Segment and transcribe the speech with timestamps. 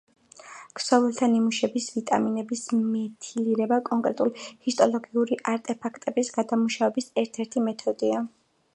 [0.77, 8.29] ქსოვილთა ნიმუშების ვიტამინების მეთილირება კონკრეტული ჰისტოლოგიური არტეფაქტების გადამუშავების ერთ-ერთი მეთოდია.